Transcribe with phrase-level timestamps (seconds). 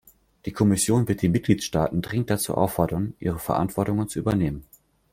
[0.47, 4.65] Die Kommission wird die Mitgliedstaaten dringend dazu auffordern, ihre Verantwortungen zu übernehmen.